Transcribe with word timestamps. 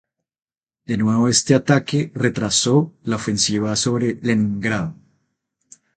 De 0.87 0.97
nuevo 0.97 1.27
este 1.27 1.53
ataque 1.53 2.11
retrasó 2.15 2.95
la 3.03 3.17
ofensiva 3.17 3.75
sobre 3.75 4.15
Leningrado. 4.23 4.95